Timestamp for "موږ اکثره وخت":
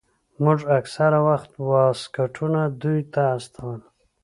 0.43-1.51